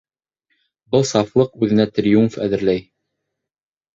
Был 0.95 1.05
сафлыҡ 1.09 1.53
үҙенә 1.65 1.85
триумф 1.99 2.37
әҙерләй. 2.45 2.83